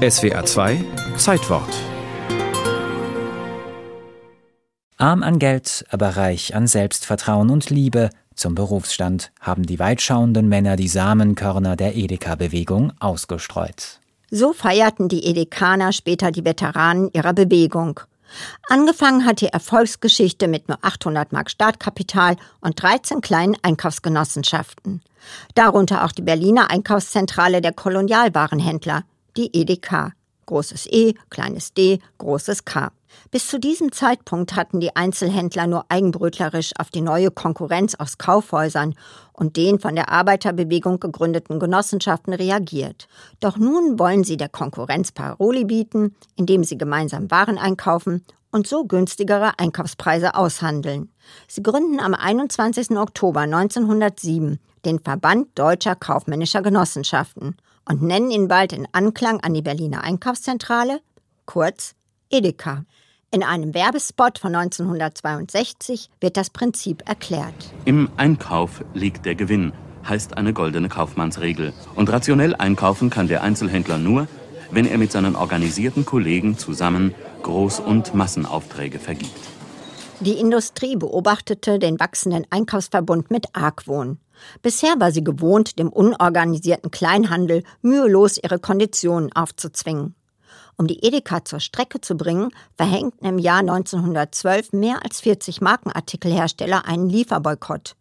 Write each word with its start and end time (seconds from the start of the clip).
SWA 0.00 0.46
2 0.46 0.82
Zeitwort. 1.18 1.68
Arm 4.96 5.22
an 5.22 5.38
Geld, 5.38 5.84
aber 5.90 6.16
reich 6.16 6.54
an 6.54 6.66
Selbstvertrauen 6.66 7.50
und 7.50 7.68
Liebe 7.68 8.08
zum 8.34 8.54
Berufsstand 8.54 9.30
haben 9.40 9.64
die 9.64 9.78
weitschauenden 9.78 10.48
Männer 10.48 10.76
die 10.76 10.88
Samenkörner 10.88 11.76
der 11.76 11.96
Edeka-Bewegung 11.96 12.94
ausgestreut. 12.98 14.00
So 14.30 14.54
feierten 14.54 15.10
die 15.10 15.26
Edekaner 15.26 15.92
später 15.92 16.30
die 16.30 16.46
Veteranen 16.46 17.10
ihrer 17.12 17.34
Bewegung. 17.34 18.00
Angefangen 18.70 19.26
hat 19.26 19.42
die 19.42 19.48
Erfolgsgeschichte 19.48 20.48
mit 20.48 20.66
nur 20.70 20.78
800 20.80 21.30
Mark 21.32 21.50
Startkapital 21.50 22.36
und 22.62 22.82
13 22.82 23.20
kleinen 23.20 23.58
Einkaufsgenossenschaften. 23.60 25.02
Darunter 25.54 26.06
auch 26.06 26.12
die 26.12 26.22
Berliner 26.22 26.70
Einkaufszentrale 26.70 27.60
der 27.60 27.74
Kolonialwarenhändler, 27.74 29.04
die 29.36 29.50
EDK. 29.54 30.12
Großes 30.46 30.86
E, 30.90 31.14
kleines 31.30 31.74
d, 31.74 32.00
großes 32.18 32.64
K. 32.64 32.90
Bis 33.30 33.46
zu 33.46 33.58
diesem 33.58 33.92
Zeitpunkt 33.92 34.56
hatten 34.56 34.80
die 34.80 34.94
Einzelhändler 34.96 35.66
nur 35.66 35.84
eigenbrötlerisch 35.88 36.72
auf 36.78 36.90
die 36.90 37.00
neue 37.00 37.30
Konkurrenz 37.30 37.94
aus 37.94 38.18
Kaufhäusern 38.18 38.94
und 39.32 39.56
den 39.56 39.78
von 39.78 39.94
der 39.94 40.10
Arbeiterbewegung 40.10 41.00
gegründeten 41.00 41.60
Genossenschaften 41.60 42.32
reagiert. 42.32 43.08
Doch 43.40 43.56
nun 43.56 43.98
wollen 43.98 44.24
sie 44.24 44.36
der 44.36 44.48
Konkurrenz 44.48 45.12
Paroli 45.12 45.64
bieten, 45.64 46.16
indem 46.36 46.64
sie 46.64 46.78
gemeinsam 46.78 47.30
Waren 47.30 47.58
einkaufen 47.58 48.24
und 48.50 48.66
so 48.66 48.84
günstigere 48.84 49.58
Einkaufspreise 49.58 50.34
aushandeln. 50.34 51.10
Sie 51.46 51.62
gründen 51.62 52.00
am 52.00 52.14
21. 52.14 52.90
Oktober 52.96 53.40
1907 53.40 54.58
den 54.84 54.98
Verband 54.98 55.48
Deutscher 55.56 55.94
Kaufmännischer 55.94 56.62
Genossenschaften 56.62 57.56
und 57.88 58.02
nennen 58.02 58.30
ihn 58.30 58.48
bald 58.48 58.72
in 58.72 58.86
Anklang 58.92 59.40
an 59.40 59.54
die 59.54 59.62
Berliner 59.62 60.04
Einkaufszentrale, 60.04 61.00
kurz 61.46 61.94
Edeka. 62.30 62.84
In 63.32 63.42
einem 63.44 63.74
Werbespot 63.74 64.38
von 64.38 64.54
1962 64.54 66.10
wird 66.20 66.36
das 66.36 66.50
Prinzip 66.50 67.08
erklärt. 67.08 67.54
Im 67.84 68.10
Einkauf 68.16 68.84
liegt 68.92 69.24
der 69.24 69.36
Gewinn, 69.36 69.72
heißt 70.08 70.36
eine 70.36 70.52
goldene 70.52 70.88
Kaufmannsregel. 70.88 71.72
Und 71.94 72.10
rationell 72.10 72.56
einkaufen 72.56 73.08
kann 73.08 73.28
der 73.28 73.42
Einzelhändler 73.42 73.98
nur, 73.98 74.26
wenn 74.72 74.86
er 74.86 74.98
mit 74.98 75.12
seinen 75.12 75.36
organisierten 75.36 76.04
Kollegen 76.04 76.58
zusammen 76.58 77.14
Groß- 77.42 77.80
und 77.80 78.14
Massenaufträge 78.14 78.98
vergibt. 78.98 79.50
Die 80.20 80.38
Industrie 80.38 80.96
beobachtete 80.96 81.78
den 81.78 81.98
wachsenden 81.98 82.46
Einkaufsverbund 82.50 83.30
mit 83.30 83.54
Argwohn. 83.54 84.18
Bisher 84.62 84.94
war 84.98 85.12
sie 85.12 85.24
gewohnt, 85.24 85.78
dem 85.78 85.88
unorganisierten 85.88 86.90
Kleinhandel 86.90 87.62
mühelos 87.82 88.38
ihre 88.42 88.58
Konditionen 88.58 89.32
aufzuzwingen. 89.32 90.14
Um 90.76 90.86
die 90.86 91.04
Edeka 91.04 91.44
zur 91.44 91.60
Strecke 91.60 92.00
zu 92.00 92.16
bringen, 92.16 92.50
verhängten 92.74 93.26
im 93.26 93.38
Jahr 93.38 93.58
1912 93.58 94.72
mehr 94.72 95.04
als 95.04 95.20
40 95.20 95.60
Markenartikelhersteller 95.60 96.86
einen 96.86 97.10
Lieferboykott. 97.10 97.96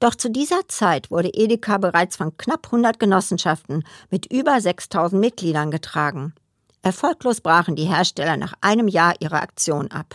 Doch 0.00 0.14
zu 0.14 0.30
dieser 0.30 0.66
Zeit 0.68 1.10
wurde 1.10 1.28
Edeka 1.28 1.78
bereits 1.78 2.16
von 2.16 2.36
knapp 2.36 2.66
100 2.66 2.98
Genossenschaften 2.98 3.84
mit 4.10 4.32
über 4.32 4.60
6000 4.60 5.20
Mitgliedern 5.20 5.70
getragen. 5.70 6.34
Erfolglos 6.82 7.40
brachen 7.40 7.76
die 7.76 7.84
Hersteller 7.84 8.36
nach 8.36 8.54
einem 8.60 8.88
Jahr 8.88 9.14
ihre 9.20 9.40
Aktion 9.40 9.90
ab. 9.90 10.14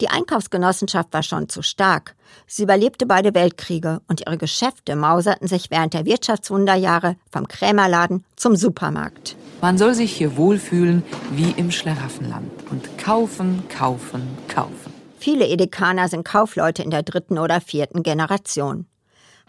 Die 0.00 0.08
Einkaufsgenossenschaft 0.08 1.12
war 1.12 1.22
schon 1.22 1.48
zu 1.48 1.62
stark. 1.62 2.16
Sie 2.46 2.62
überlebte 2.62 3.06
beide 3.06 3.34
Weltkriege 3.34 4.00
und 4.08 4.20
ihre 4.20 4.38
Geschäfte 4.38 4.96
mauserten 4.96 5.48
sich 5.48 5.70
während 5.70 5.94
der 5.94 6.06
Wirtschaftswunderjahre 6.06 7.16
vom 7.30 7.46
Krämerladen 7.46 8.24
zum 8.36 8.56
Supermarkt. 8.56 9.36
Man 9.60 9.78
soll 9.78 9.94
sich 9.94 10.12
hier 10.12 10.36
wohlfühlen 10.36 11.04
wie 11.30 11.52
im 11.56 11.70
Schlaraffenland 11.70 12.50
und 12.70 12.98
kaufen, 12.98 13.62
kaufen, 13.68 14.22
kaufen. 14.48 14.92
Viele 15.18 15.46
Edekaner 15.46 16.08
sind 16.08 16.24
Kaufleute 16.24 16.82
in 16.82 16.90
der 16.90 17.04
dritten 17.04 17.38
oder 17.38 17.60
vierten 17.60 18.02
Generation. 18.02 18.86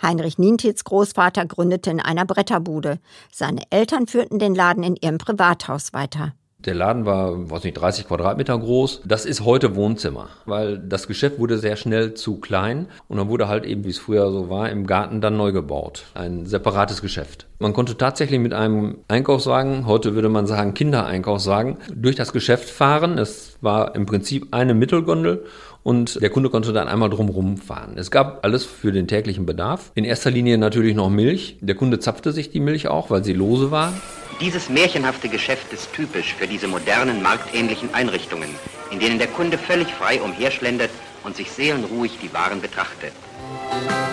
Heinrich 0.02 0.38
Nientits 0.38 0.84
Großvater 0.84 1.46
gründete 1.46 1.90
in 1.90 2.00
einer 2.00 2.26
Bretterbude. 2.26 3.00
Seine 3.32 3.64
Eltern 3.72 4.06
führten 4.06 4.38
den 4.38 4.54
Laden 4.54 4.84
in 4.84 4.96
ihrem 4.96 5.18
Privathaus 5.18 5.94
weiter. 5.94 6.34
Der 6.66 6.76
Laden 6.76 7.06
war, 7.06 7.50
weiß 7.50 7.64
nicht, 7.66 7.74
30 7.74 8.08
Quadratmeter 8.08 8.58
groß. 8.58 9.02
Das 9.06 9.26
ist 9.26 9.44
heute 9.44 9.76
Wohnzimmer, 9.76 10.30
weil 10.46 10.78
das 10.80 11.08
Geschäft 11.08 11.38
wurde 11.40 11.58
sehr 11.58 11.76
schnell 11.76 12.14
zu 12.14 12.40
klein 12.40 12.88
und 13.10 13.18
dann 13.18 13.28
wurde 13.28 13.50
halt 13.50 13.66
eben, 13.66 13.84
wie 13.84 13.90
es 13.90 14.00
früher 14.00 14.32
so 14.32 14.50
war, 14.50 14.70
im 14.70 14.88
Garten 14.88 15.20
dann 15.20 15.36
neu 15.36 15.52
gebaut. 15.52 16.06
Ein 16.14 16.46
separates 16.46 17.02
Geschäft. 17.02 17.48
Man 17.60 17.74
konnte 17.74 17.98
tatsächlich 17.98 18.40
mit 18.40 18.54
einem 18.54 19.00
Einkaufswagen, 19.08 19.88
heute 19.88 20.16
würde 20.16 20.30
man 20.30 20.48
sagen 20.48 20.74
Kindereinkaufswagen, 20.74 21.78
durch 21.94 22.16
das 22.16 22.32
Geschäft 22.32 22.70
fahren. 22.70 23.18
Es 23.18 23.58
war 23.62 23.96
im 23.96 24.06
Prinzip 24.06 24.48
eine 24.52 24.74
Mittelgondel 24.74 25.46
und 25.84 26.22
der 26.22 26.30
Kunde 26.30 26.50
konnte 26.50 26.72
dann 26.72 26.88
einmal 26.88 27.10
drumherum 27.10 27.58
fahren. 27.58 27.94
Es 27.98 28.10
gab 28.10 28.46
alles 28.46 28.64
für 28.64 28.94
den 28.94 29.08
täglichen 29.08 29.46
Bedarf. 29.46 29.92
In 29.96 30.06
erster 30.06 30.32
Linie 30.32 30.58
natürlich 30.58 30.96
noch 30.96 31.10
Milch. 31.10 31.58
Der 31.60 31.76
Kunde 31.76 32.00
zapfte 32.00 32.32
sich 32.32 32.52
die 32.52 32.62
Milch 32.62 32.88
auch, 32.88 33.10
weil 33.10 33.24
sie 33.24 33.34
lose 33.34 33.70
war. 33.70 33.94
Dieses 34.40 34.70
märchenhafte 34.70 35.30
Geschäft 35.30 35.72
ist 35.72 35.94
typisch 35.94 36.34
für 36.34 36.48
diese 36.48 36.68
modernen 36.68 37.22
marktähnlichen 37.22 37.94
Einrichtungen, 37.94 38.50
in 38.92 39.00
denen 39.00 39.20
der 39.20 39.28
Kunde 39.28 39.58
völlig 39.58 39.88
frei 39.94 40.22
umherschlendert 40.22 40.90
und 41.24 41.36
sich 41.36 41.52
seelenruhig 41.52 42.18
die 42.22 42.34
Waren 42.34 42.62
betrachtet. 42.62 43.14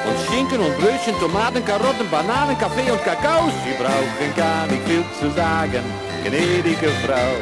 Und 0.07 0.17
Schinken 0.29 0.61
und 0.61 0.77
Brötchen, 0.79 1.19
Tomaten, 1.21 1.65
Karotten, 1.65 2.09
Bananen, 2.11 2.59
Kaffee 2.59 2.91
und 2.91 3.03
Kakao. 3.05 3.51
Sie 3.65 3.83
brauchen 3.83 4.37
gar 4.37 4.67
nicht 4.67 4.83
viel 4.87 5.05
zu 5.19 5.35
sagen, 5.35 5.83
gnädige 6.25 6.91
Frau. 7.05 7.35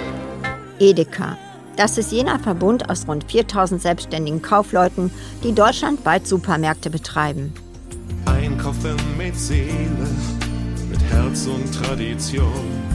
Edeka. 0.78 1.36
Das 1.76 1.96
ist 1.96 2.10
jener 2.10 2.40
Verbund 2.40 2.90
aus 2.90 3.06
rund 3.06 3.30
4000 3.30 3.80
selbstständigen 3.80 4.42
Kaufleuten, 4.42 5.12
die 5.44 5.54
deutschlandweit 5.54 6.26
Supermärkte 6.26 6.90
betreiben. 6.90 7.52
Einkaufen 8.26 8.96
mit 9.16 9.38
Seele 9.38 10.37
Herz 11.10 11.46
und 11.46 11.72
Tradition. 11.72 12.88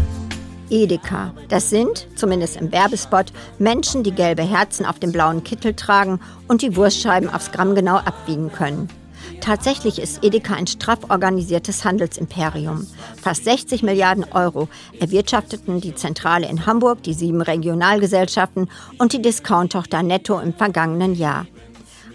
Edeka. 0.70 1.34
Das 1.50 1.70
sind, 1.70 2.08
zumindest 2.16 2.58
im 2.58 2.72
Werbespot, 2.72 3.34
Menschen, 3.60 4.04
die 4.04 4.12
gelbe 4.12 4.44
Herzen 4.44 4.86
auf 4.86 5.00
dem 5.00 5.12
blauen 5.12 5.44
Kittel 5.44 5.74
tragen 5.74 6.20
und 6.48 6.62
die 6.62 6.76
Wurstscheiben 6.76 7.30
aufs 7.30 7.52
Gramm 7.52 7.76
genau 7.76 7.98
abwiegen 7.98 8.52
können. 8.52 8.90
Tatsächlich 9.42 10.00
ist 10.00 10.24
Edeka 10.24 10.54
ein 10.54 10.68
straff 10.68 11.10
organisiertes 11.10 11.84
Handelsimperium. 11.86 12.88
Fast 13.22 13.44
60 13.46 13.84
Milliarden 13.84 14.26
Euro 14.32 14.70
erwirtschafteten 15.00 15.82
die 15.82 15.96
Zentrale 15.96 16.48
in 16.48 16.66
Hamburg, 16.66 17.04
die 17.04 17.14
sieben 17.14 17.42
Regionalgesellschaften 17.42 18.70
und 19.00 19.14
die 19.14 19.22
Discount-Tochter 19.22 20.04
Netto 20.04 20.40
im 20.40 20.54
vergangenen 20.54 21.16
Jahr. 21.16 21.46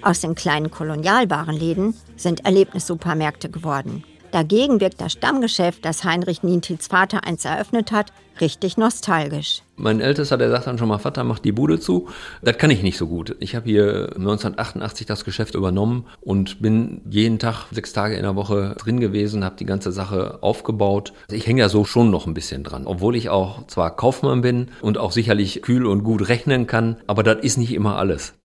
Aus 0.02 0.20
den 0.20 0.34
kleinen 0.34 0.70
Kolonialwarenläden 0.70 1.94
sind 2.16 2.44
Erlebnissupermärkte 2.44 3.50
geworden. 3.50 4.04
Dagegen 4.32 4.80
wirkt 4.80 5.00
das 5.00 5.12
Stammgeschäft, 5.12 5.84
das 5.84 6.04
Heinrich 6.04 6.42
Nientils 6.42 6.88
Vater 6.88 7.24
einst 7.24 7.46
eröffnet 7.46 7.92
hat, 7.92 8.12
richtig 8.40 8.76
nostalgisch. 8.76 9.62
Mein 9.76 10.00
Ältester, 10.00 10.36
der 10.36 10.50
sagt 10.50 10.66
dann 10.66 10.78
schon 10.78 10.88
mal, 10.88 10.98
Vater, 10.98 11.24
mach 11.24 11.38
die 11.38 11.52
Bude 11.52 11.78
zu. 11.78 12.08
Das 12.42 12.58
kann 12.58 12.70
ich 12.70 12.82
nicht 12.82 12.98
so 12.98 13.06
gut. 13.06 13.36
Ich 13.40 13.54
habe 13.54 13.66
hier 13.66 14.10
1988 14.16 15.06
das 15.06 15.24
Geschäft 15.24 15.54
übernommen 15.54 16.06
und 16.20 16.60
bin 16.60 17.00
jeden 17.08 17.38
Tag 17.38 17.66
sechs 17.70 17.92
Tage 17.92 18.16
in 18.16 18.22
der 18.22 18.36
Woche 18.36 18.74
drin 18.78 19.00
gewesen, 19.00 19.44
habe 19.44 19.56
die 19.56 19.66
ganze 19.66 19.92
Sache 19.92 20.38
aufgebaut. 20.40 21.12
Ich 21.30 21.46
hänge 21.46 21.60
ja 21.60 21.68
so 21.68 21.84
schon 21.84 22.10
noch 22.10 22.26
ein 22.26 22.34
bisschen 22.34 22.64
dran, 22.64 22.86
obwohl 22.86 23.16
ich 23.16 23.30
auch 23.30 23.66
zwar 23.66 23.94
Kaufmann 23.94 24.40
bin 24.40 24.68
und 24.80 24.98
auch 24.98 25.12
sicherlich 25.12 25.62
kühl 25.62 25.86
und 25.86 26.02
gut 26.02 26.28
rechnen 26.28 26.66
kann, 26.66 26.96
aber 27.06 27.22
das 27.22 27.38
ist 27.42 27.56
nicht 27.56 27.72
immer 27.72 27.96
alles. 27.96 28.34